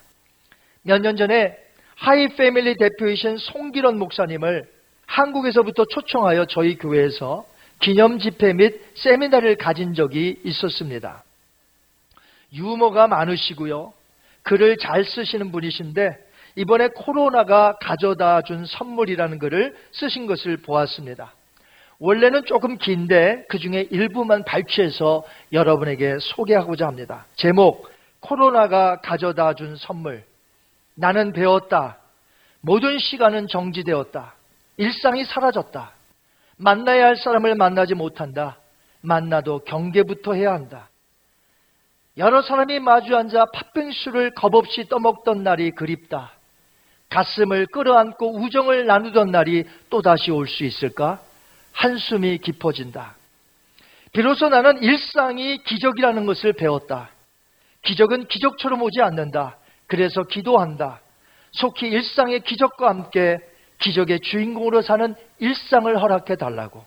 [0.83, 1.57] 몇 년 전에
[1.95, 4.67] 하이 패밀리 대표이신 송기론 목사님을
[5.07, 7.45] 한국에서부터 초청하여 저희 교회에서
[7.79, 11.23] 기념 집회 및 세미나를 가진 적이 있었습니다.
[12.53, 13.93] 유머가 많으시고요.
[14.43, 16.25] 글을 잘 쓰시는 분이신데
[16.55, 21.33] 이번에 코로나가 가져다 준 선물이라는 글을 쓰신 것을 보았습니다.
[21.99, 27.25] 원래는 조금 긴데 그 중에 일부만 발췌해서 여러분에게 소개하고자 합니다.
[27.35, 27.89] 제목,
[28.19, 30.23] 코로나가 가져다 준 선물.
[30.95, 31.97] 나는 배웠다.
[32.61, 34.33] 모든 시간은 정지되었다.
[34.77, 35.91] 일상이 사라졌다.
[36.57, 38.57] 만나야 할 사람을 만나지 못한다.
[39.01, 40.89] 만나도 경계부터 해야 한다.
[42.17, 46.31] 여러 사람이 마주 앉아 팥빙수를 겁없이 떠먹던 날이 그립다.
[47.09, 51.21] 가슴을 끌어안고 우정을 나누던 날이 또다시 올 수 있을까?
[51.73, 53.15] 한숨이 깊어진다.
[54.13, 57.09] 비로소 나는 일상이 기적이라는 것을 배웠다.
[57.81, 59.57] 기적은 기적처럼 오지 않는다.
[59.87, 61.01] 그래서 기도한다.
[61.51, 63.37] 속히 일상의 기적과 함께
[63.79, 66.85] 기적의 주인공으로 사는 일상을 허락해 달라고.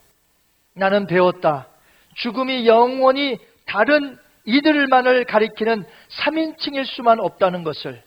[0.74, 1.66] 나는 배웠다.
[2.14, 4.18] 죽음이 영원히 다른
[4.48, 8.02] 이들만을 가리키는 3인칭일 수만 없다는 것을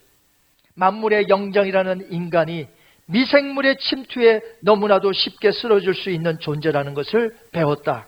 [0.74, 2.66] 만물의 영장이라는 인간이
[3.06, 8.06] 미생물의 침투에 너무나도 쉽게 쓰러질 수 있는 존재라는 것을 배웠다.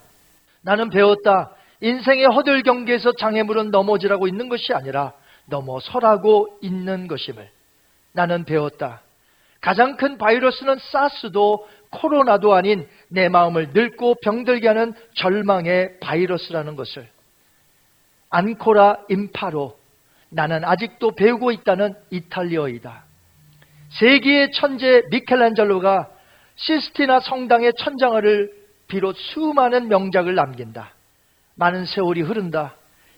[0.62, 1.54] 나는 배웠다.
[1.80, 5.12] 인생의 허들 경계에서 장애물은 넘어지라고 있는 것이 아니라
[5.46, 7.48] 넘어서라고 있는 것임을
[8.12, 9.02] 나는 배웠다.
[9.60, 17.13] 가장 큰 바이러스는 사스도 코로나도 아닌 내 마음을 늙고 병들게 하는 절망의 바이러스라는 것을
[18.34, 19.78] 안코라 임파로
[20.28, 23.04] 나는 아직도 배우고 있다는 이탈리어이다.
[23.90, 26.10] 세계의 천재 미켈란젤로가
[26.56, 28.52] 시스티나 성당의 천장을
[28.88, 30.90] 비롯 수많은 명작을 남긴다.
[31.54, 32.74] 많은 세월이 흐른다.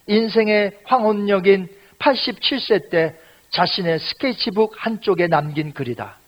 [0.06, 6.18] 인생의 황혼역인 87세 때 자신의 스케치북 한쪽에 남긴 글이다.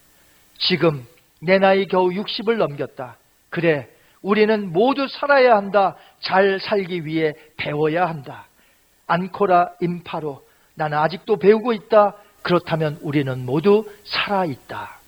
[0.56, 1.06] 지금
[1.42, 3.18] 내 나이 겨우 60을 넘겼다.
[3.50, 3.86] 그래,
[4.22, 5.94] 우리는 모두 살아야 한다.
[6.20, 8.47] 잘 살기 위해 배워야 한다.
[9.08, 12.14] 안코라 임파로 나는 아직도 배우고 있다.
[12.42, 14.98] 그렇다면 우리는 모두 살아있다.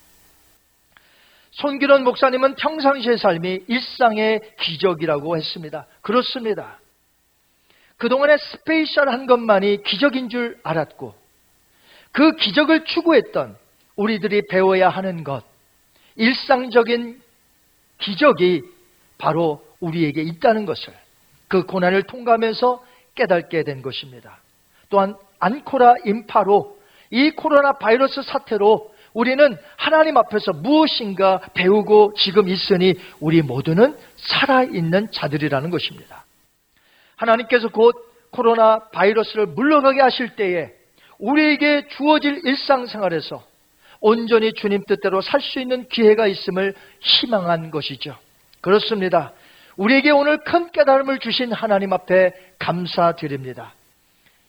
[1.52, 5.86] 손기론 목사님은 평상시의 삶이 일상의 기적이라고 했습니다.
[6.00, 6.78] 그렇습니다.
[7.98, 11.14] 그동안에 스페이셜한 것만이 기적인 줄 알았고
[12.12, 13.56] 그 기적을 추구했던
[13.96, 15.44] 우리들이 배워야 하는 것,
[16.16, 17.20] 일상적인
[17.98, 18.62] 기적이
[19.18, 20.94] 바로 우리에게 있다는 것을
[21.48, 22.84] 그 고난을 통과하면서
[23.14, 24.38] 깨닫게 된 것입니다.
[24.88, 26.78] 또한 안코라 인파로
[27.10, 35.70] 이 코로나 바이러스 사태로 우리는 하나님 앞에서 무엇인가 배우고 지금 있으니 우리 모두는 살아있는 자들이라는
[35.70, 36.24] 것입니다.
[37.16, 37.94] 하나님께서 곧
[38.30, 40.72] 코로나 바이러스를 물러가게 하실 때에
[41.18, 43.44] 우리에게 주어질 일상생활에서
[44.00, 48.16] 온전히 주님 뜻대로 살 수 있는 기회가 있음을 희망한 것이죠.
[48.60, 49.32] 그렇습니다.
[49.80, 53.72] 우리에게 오늘 큰 깨달음을 주신 하나님 앞에 감사드립니다.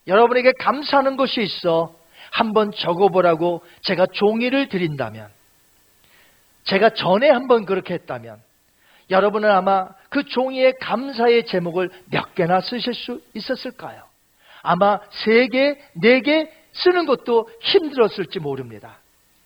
[0.06, 1.96] 여러분에게 감사하는 것이 있어
[2.32, 5.30] 한번 적어보라고 제가 종이를 드린다면,
[6.66, 8.42] 제가 전에 한번 그렇게 했다면,
[9.10, 14.04] 여러분은 아마 그 종이에 감사의 제목을 몇 개나 쓰실 수 있었을까요?
[14.64, 18.98] 아마 세 개, 네 개 쓰는 것도 힘들었을지 모릅니다.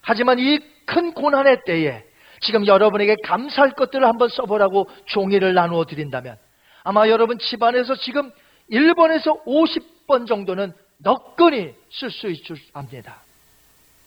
[0.02, 2.04] 하지만 이 큰 고난의 때에
[2.46, 6.38] 지금 여러분에게 감사할 것들을 한번 써보라고 종이를 나누어 드린다면
[6.84, 8.32] 아마 여러분 집안에서 지금
[8.72, 13.18] 1번에서 50번 정도는 너끈히 쓸 수 있을 줄 압니다.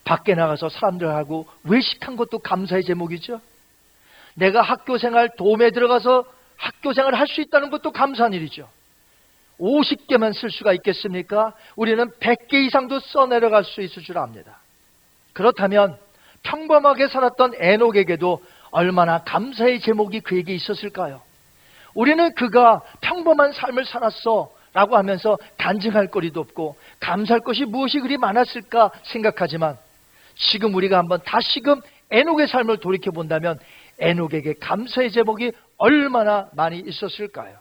[0.04, 3.40] 밖에 나가서 사람들하고 외식한 것도 감사의 제목이죠.
[4.34, 6.24] 내가 학교 생활 도움에 들어가서
[6.56, 8.68] 학교 생활 할 수 있다는 것도 감사한 일이죠.
[9.58, 11.52] 50개만 쓸 수가 있겠습니까?
[11.76, 14.60] 우리는 100개 이상도 써내려갈 수 있을 줄 압니다.
[15.32, 15.98] 그렇다면
[16.48, 21.20] 평범하게 살았던 에녹에게도 얼마나 감사의 제목이 그에게 있었을까요?
[21.94, 28.90] 우리는 그가 평범한 삶을 살았어 라고 하면서 간증할 거리도 없고 감사할 것이 무엇이 그리 많았을까
[29.04, 29.76] 생각하지만
[30.36, 31.80] 지금 우리가 한번 다시금
[32.10, 33.58] 에녹의 삶을 돌이켜 본다면
[33.98, 37.56] 에녹에게 감사의 제목이 얼마나 많이 있었을까요?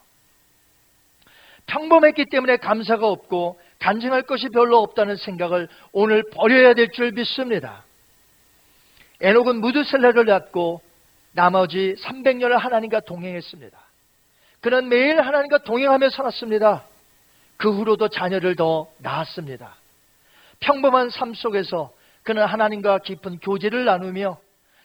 [1.66, 7.84] 평범했기 때문에 감사가 없고 간증할 것이 별로 없다는 생각을 오늘 버려야 될 줄 믿습니다.
[9.22, 10.82] 에녹은 무드셀레를 낳고
[11.32, 13.78] 나머지 300년을 하나님과 동행했습니다.
[14.62, 16.84] 그는 매일 하나님과 동행하며 살았습니다.
[17.58, 19.76] 그 후로도 자녀를 더 낳았습니다.
[20.60, 21.92] 평범한 삶 속에서
[22.24, 24.38] 그는 하나님과 깊은 교제를 나누며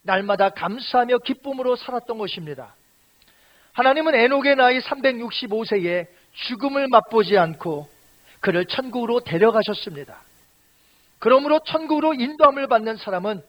[0.03, 2.75] 날마다 감사하며 기쁨으로 살았던 것입니다.
[3.73, 7.89] 하나님은 에녹의 나이 365세에 죽음을 맛보지 않고
[8.41, 10.21] 그를 천국으로 데려가셨습니다.
[11.19, 13.43] 그러므로 천국으로 인도함을 받는 사람은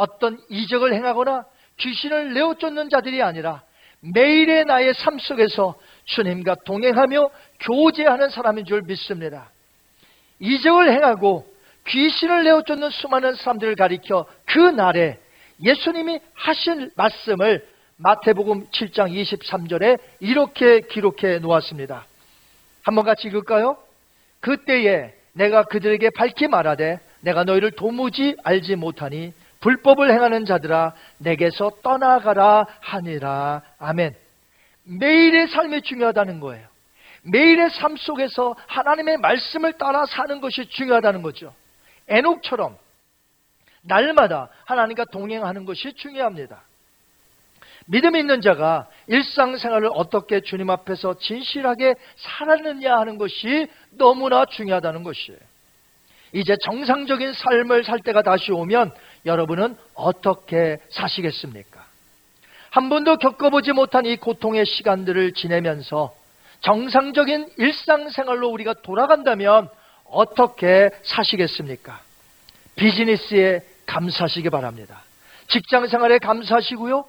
[0.00, 1.44] 어떤 이적을 행하거나
[1.76, 3.62] 귀신을 내어 쫓는 자들이 아니라
[4.00, 5.74] 매일의 나의 삶 속에서
[6.06, 7.30] 주님과 동행하며
[7.60, 9.50] 교제하는 사람인 줄 믿습니다.
[10.38, 11.46] 이적을 행하고
[11.86, 15.18] 귀신을 내어 쫓는 수많은 사람들을 가리켜 그 날에
[15.62, 17.66] 예수님이 하신 말씀을
[17.98, 22.06] 마태복음 7장 23절에 이렇게 기록해 놓았습니다.
[22.82, 23.76] 한번 같이 읽을까요?
[24.40, 32.66] 그때에 내가 그들에게 밝히 말하되 내가 너희를 도무지 알지 못하니 불법을 행하는 자들아 내게서 떠나가라
[32.80, 33.62] 하니라.
[33.78, 34.14] 아멘.
[34.84, 36.66] 매일의 삶이 중요하다는 거예요.
[37.22, 41.54] 매일의 삶 속에서 하나님의 말씀을 따라 사는 것이 중요하다는 거죠.
[42.08, 42.76] 에녹처럼
[43.82, 46.62] 날마다 하나님과 동행하는 것이 중요합니다.
[47.86, 55.38] 믿음 있는 자가 일상생활을 어떻게 주님 앞에서 진실하게 살았느냐 하는 것이 너무나 중요하다는 것이에요.
[56.32, 58.92] 이제 정상적인 삶을 살 때가 다시 오면
[59.26, 61.84] 여러분은 어떻게 사시겠습니까?
[62.70, 66.14] 한 번도 겪어보지 못한 이 고통의 시간들을 지내면서
[66.60, 69.68] 정상적인 일상생활로 우리가 돌아간다면
[70.04, 72.00] 어떻게 사시겠습니까?
[72.76, 75.02] 비즈니스에 감사하시기 바랍니다.
[75.48, 77.04] 직장 생활에 감사하시고요.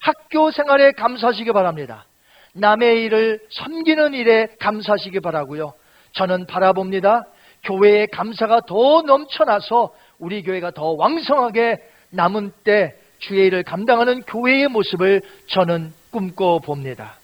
[0.00, 2.04] 학교 생활에 감사하시기 바랍니다.
[2.52, 5.74] 남의 일을 섬기는 일에 감사하시기 바라고요.
[6.12, 7.24] 저는 바라봅니다.
[7.64, 11.78] 교회의 감사가 더 넘쳐나서 우리 교회가 더 왕성하게
[12.10, 17.16] 남은 때 주의 일을 감당하는 교회의 모습을 저는 꿈꿔 봅니다.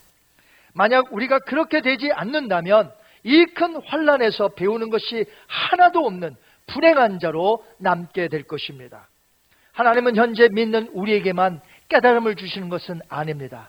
[0.75, 2.93] 만약 우리가 그렇게 되지 않는다면
[3.25, 6.37] 이 큰 환란에서 배우는 것이 하나도 없는
[6.67, 9.09] 불행한 자로 남게 될 것입니다.
[9.73, 13.69] 하나님은 현재 믿는 우리에게만 깨달음을 주시는 것은 아닙니다.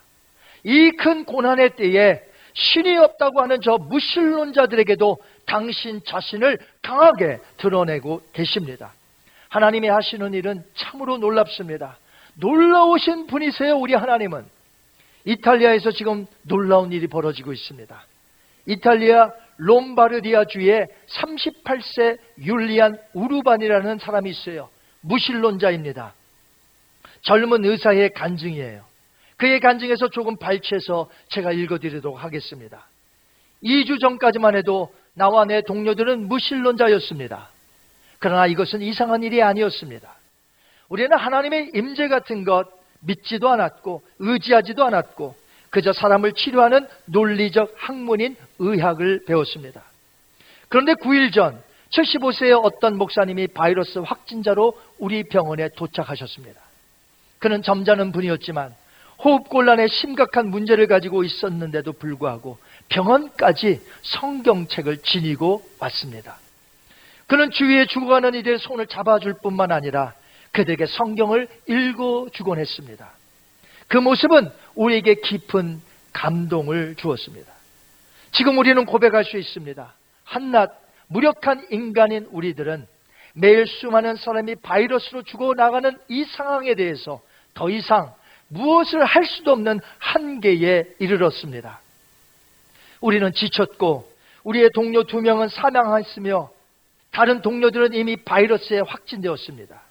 [0.63, 2.21] 이 큰 고난의 때에
[2.53, 8.93] 신이 없다고 하는 저 무신론자들에게도 당신 자신을 강하게 드러내고 계십니다.
[9.49, 11.97] 하나님이 하시는 일은 참으로 놀랍습니다.
[12.35, 14.45] 놀라우신 분이세요, 우리 하나님은.
[15.25, 18.03] 이탈리아에서 지금 놀라운 일이 벌어지고 있습니다.
[18.65, 24.69] 이탈리아 롬바르디아 주에 38세 율리안 우르반이라는 사람이 있어요.
[25.01, 26.13] 무신론자입니다.
[27.21, 28.85] 젊은 의사의 간증이에요.
[29.37, 32.87] 그의 간증에서 조금 발췌해서 제가 읽어드리도록 하겠습니다.
[33.63, 37.49] 2주 전까지만 해도 나와 내 동료들은 무신론자였습니다.
[38.19, 40.13] 그러나 이것은 이상한 일이 아니었습니다.
[40.89, 42.65] 우리는 하나님의 임재 같은 것
[43.01, 45.35] 믿지도 않았고 의지하지도 않았고
[45.69, 49.83] 그저 사람을 치료하는 논리적 학문인 의학을 배웠습니다.
[50.69, 51.61] 그런데 9일 전
[51.91, 56.59] 75세의 어떤 목사님이 바이러스 확진자로 우리 병원에 도착하셨습니다.
[57.39, 58.73] 그는 점잖은 분이었지만
[59.23, 62.57] 호흡곤란에 심각한 문제를 가지고 있었는데도 불구하고
[62.89, 66.37] 병원까지 성경책을 지니고 왔습니다.
[67.27, 70.13] 그는 주위에 죽어가는 이들의 손을 잡아줄 뿐만 아니라
[70.53, 73.11] 그들에게 성경을 읽어주곤 했습니다.
[73.87, 75.81] 그 모습은 우리에게 깊은
[76.13, 77.51] 감동을 주었습니다.
[78.31, 79.93] 지금 우리는 고백할 수 있습니다.
[80.23, 80.71] 한낱
[81.07, 82.87] 무력한 인간인 우리들은
[83.33, 87.21] 매일 수많은 사람이 바이러스로 죽어나가는 이 상황에 대해서
[87.53, 88.13] 더 이상
[88.49, 91.79] 무엇을 할 수도 없는 한계에 이르렀습니다.
[93.01, 94.09] 우리는 지쳤고
[94.43, 96.49] 우리의 동료 두 명은 사망했으며
[97.17, 99.81] 다른 동료들은 이미 바이러스에 확진되었습니다.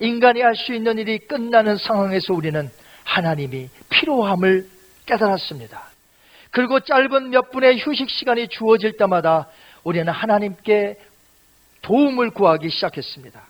[0.00, 2.68] 인간이 할 수 있는 일이 끝나는 상황에서 우리는
[3.04, 4.66] 하나님이 필요함을
[5.06, 5.80] 깨달았습니다.
[6.50, 9.46] 그리고 짧은 몇 분의 휴식 시간이 주어질 때마다
[9.84, 10.96] 우리는 하나님께
[11.82, 13.40] 도움을 구하기 시작했습니다.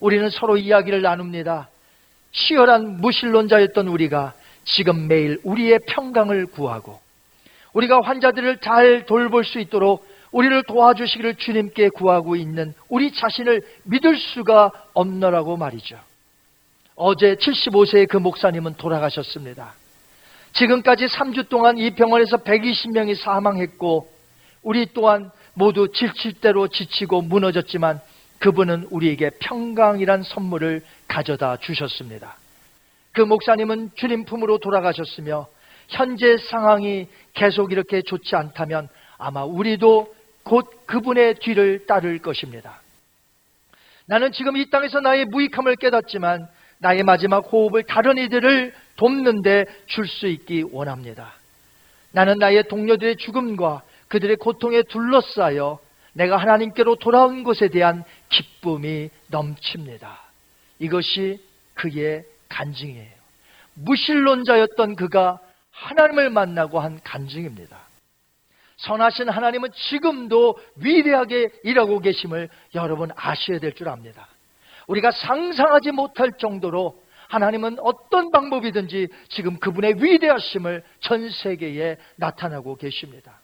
[0.00, 1.70] 우리는 서로 이야기를 나눕니다.
[2.32, 4.34] 치열한 무신론자였던 우리가
[4.64, 7.00] 지금 매일 우리의 평강을 구하고
[7.72, 14.70] 우리가 환자들을 잘 돌볼 수 있도록 우리를 도와주시기를 주님께 구하고 있는 우리 자신을 믿을 수가
[14.94, 15.98] 없노라고 말이죠.
[16.96, 19.74] 어제 75세의 그 목사님은 돌아가셨습니다.
[20.54, 24.10] 지금까지 3주 동안 이 병원에서 120명이 사망했고
[24.62, 28.00] 우리 또한 모두 질칠대로 지치고 무너졌지만
[28.38, 32.36] 그분은 우리에게 평강이란 선물을 가져다 주셨습니다.
[33.12, 35.46] 그 목사님은 주님 품으로 돌아가셨으며
[35.88, 40.12] 현재 상황이 계속 이렇게 좋지 않다면 아마 우리도
[40.44, 42.80] 곧 그분의 뒤를 따를 것입니다.
[44.06, 50.26] 나는 지금 이 땅에서 나의 무익함을 깨닫지만 나의 마지막 호흡을 다른 이들을 돕는데 줄 수
[50.26, 51.32] 있기 원합니다.
[52.10, 55.78] 나는 나의 동료들의 죽음과 그들의 고통에 둘러싸여
[56.12, 60.20] 내가 하나님께로 돌아온 것에 대한 기쁨이 넘칩니다.
[60.78, 61.42] 이것이
[61.74, 63.22] 그의 간증이에요.
[63.74, 65.38] 무신론자였던 그가
[65.70, 67.78] 하나님을 만나고 한 간증입니다.
[68.82, 74.28] 선하신 하나님은 지금도 위대하게 일하고 계심을 여러분 아셔야 될 줄 압니다.
[74.88, 83.40] 우리가 상상하지 못할 정도로 하나님은 어떤 방법이든지 지금 그분의 위대하심을 전 세계에 나타나고 계십니다.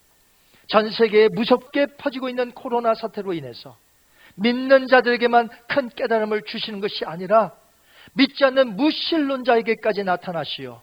[0.66, 3.76] 전 세계에 무섭게 퍼지고 있는 코로나 사태로 인해서
[4.34, 7.53] 믿는 자들에게만 큰 깨달음을 주시는 것이 아니라
[8.14, 10.82] 믿지 않는 무신론자에게까지 나타나시어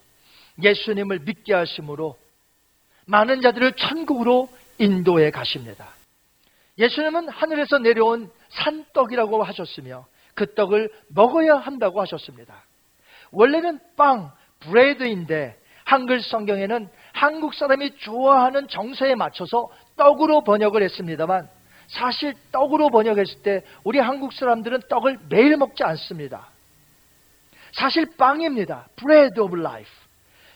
[0.64, 2.18] 예수님을 믿게 하심으로
[3.06, 5.90] 많은 자들을 천국으로 인도해 가십니다.
[6.78, 12.64] 예수님은 하늘에서 내려온 산떡이라고 하셨으며 그 떡을 먹어야 한다고 하셨습니다.
[13.32, 21.48] 원래는 빵, 브레드인데 한글 성경에는 한국 사람이 좋아하는 정서에 맞춰서 떡으로 번역을 했습니다만
[21.88, 26.48] 사실 떡으로 번역했을 때 우리 한국 사람들은 떡을 매일 먹지 않습니다.
[27.74, 28.88] 사실 빵입니다.
[28.96, 29.92] Bread of life.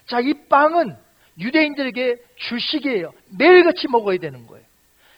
[0.08, 0.98] 자, 이 빵은
[1.40, 3.14] 유대인들에게 주식이에요.
[3.38, 4.66] 매일같이 먹어야 되는 거예요.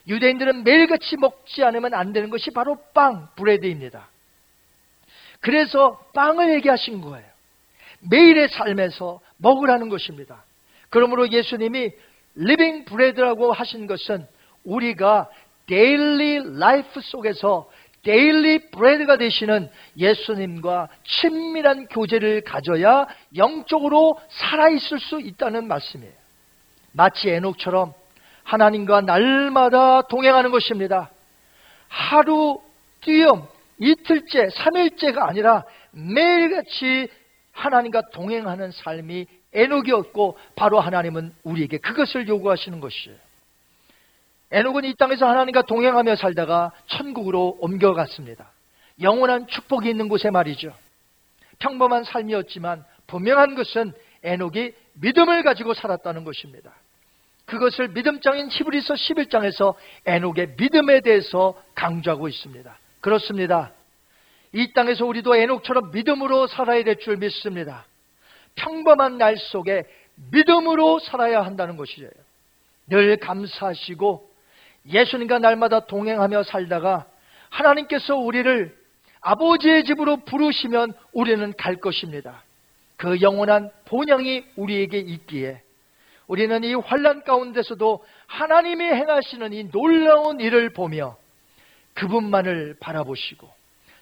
[0.08, 4.08] 유대인들은 매일같이 먹지 않으면 안 되는 것이 바로 빵, bread입니다.
[5.40, 7.26] 그래서 빵을 얘기하신 거예요.
[8.10, 10.44] 매일의 삶에서 먹으라는 것입니다.
[10.90, 11.92] 그러므로 예수님이
[12.38, 14.26] living bread라고 하신 것은
[14.64, 15.30] 우리가
[15.68, 17.70] daily life 속에서
[18.04, 26.14] daily bread가 되시는 예수님과 친밀한 교제를 가져야 영적으로 살아있을 수 있다는 말씀이에요.
[26.94, 27.94] 마치 에녹처럼
[28.44, 31.10] 하나님과 날마다 동행하는 것입니다.
[31.88, 32.60] 하루,
[33.02, 33.48] 띄엄,
[33.80, 37.08] 이틀째, 삼일째가 아니라 매일같이
[37.52, 43.18] 하나님과 동행하는 삶이 에녹이었고 바로 하나님은 우리에게 그것을 요구하시는 것이에요.
[44.52, 48.52] 에녹은 이 땅에서 하나님과 동행하며 살다가 천국으로 옮겨갔습니다.
[49.02, 50.74] 영원한 축복이 있는 곳에 말이죠.
[51.60, 53.94] 평범한 삶이었지만 분명한 것은
[54.24, 56.74] 에녹이 믿음을 가지고 살았다는 것입니다.
[57.46, 59.76] 그것을 믿음장인 히브리서 11장에서
[60.06, 62.78] 에녹의 믿음에 대해서 강조하고 있습니다.
[63.00, 63.72] 그렇습니다.
[64.54, 67.86] 이 땅에서 우리도 에녹처럼 믿음으로 살아야 될 줄 믿습니다.
[68.56, 69.84] 평범한 날 속에
[70.32, 72.10] 믿음으로 살아야 한다는 것이에요.
[72.88, 74.31] 늘 감사하시고
[74.88, 77.06] 예수님과 날마다 동행하며 살다가
[77.50, 78.76] 하나님께서 우리를
[79.22, 82.44] 아버지의 집으로 부르시면 우리는 갈 것입니다.
[82.98, 85.62] 그 영원한 본향이 우리에게 있기에
[86.28, 91.18] 우리는 이 환란 가운데서도 하나님이 행하시는 이 놀라운 일을 보며
[91.94, 93.50] 그분만을 바라보시고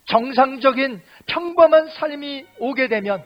[0.05, 3.23] 정상적인 평범한 삶이 오게 되면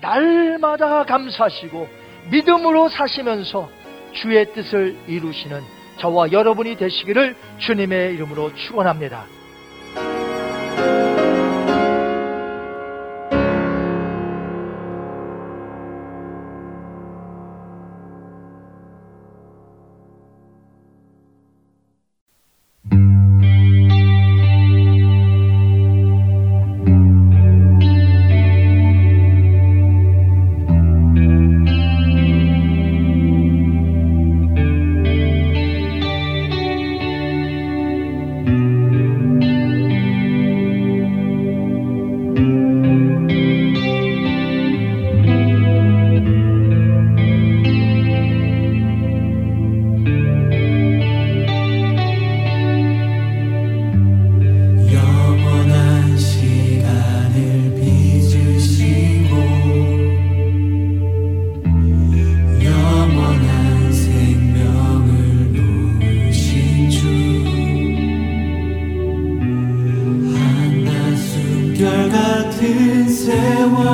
[0.00, 1.88] 날마다 감사하시고
[2.30, 3.68] 믿음으로 사시면서
[4.12, 9.26] 주의 뜻을 이루시는 저와 여러분이 되시기를 주님의 이름으로 축원합니다.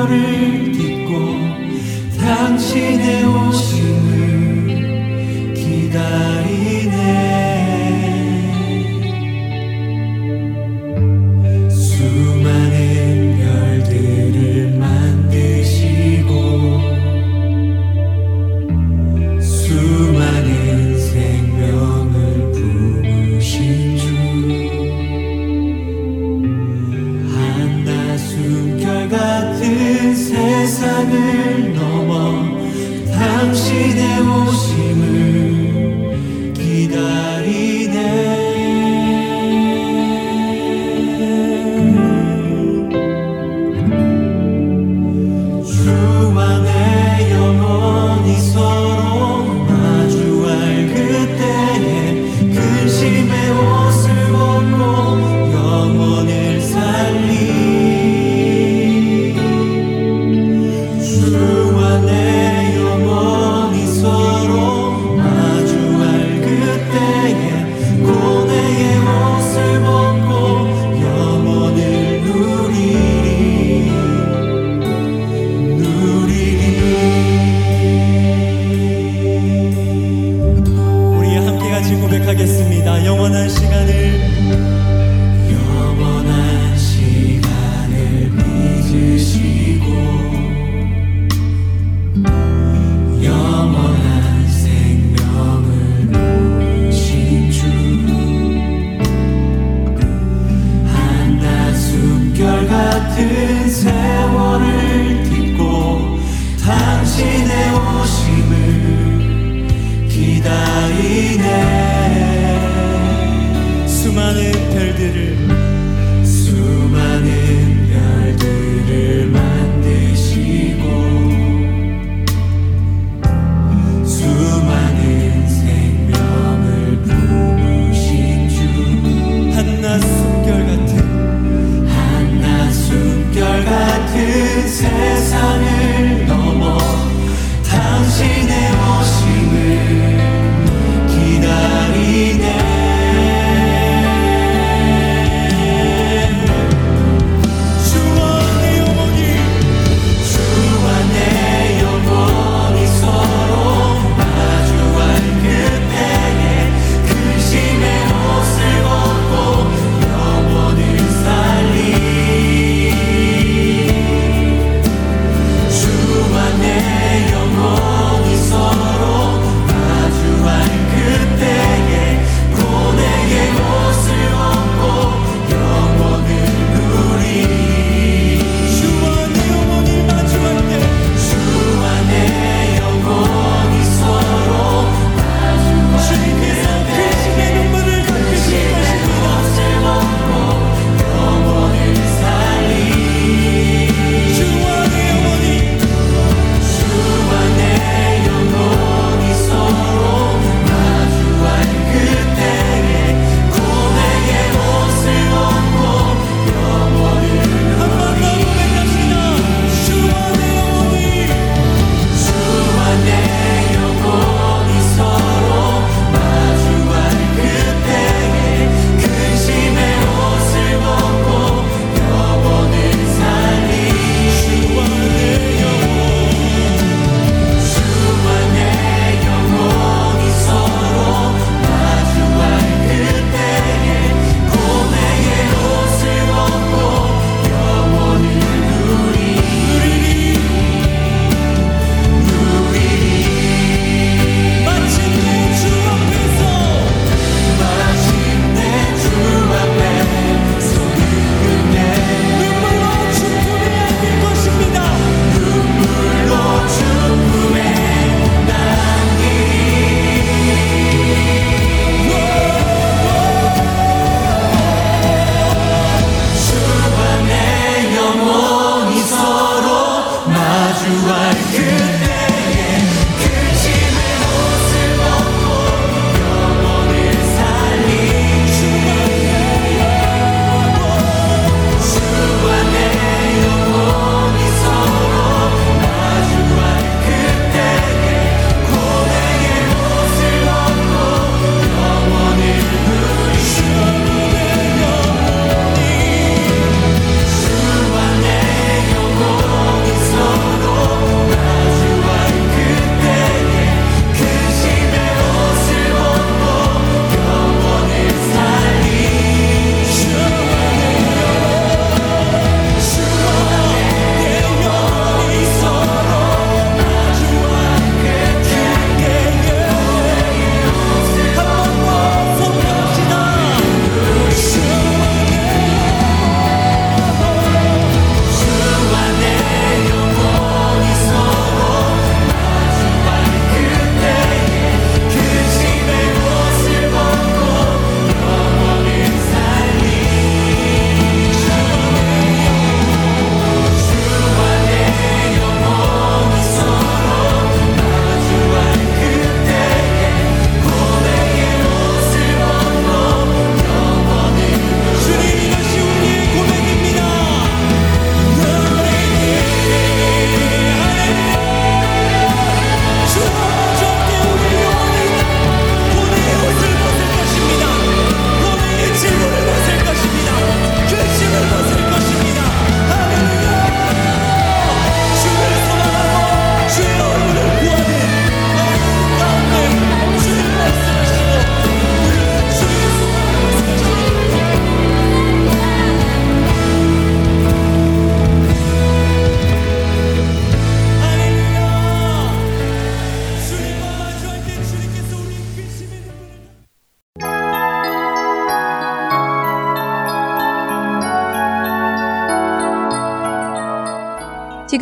[0.01, 1.11] 세월을 딛고
[2.19, 3.80] 당신의 오심을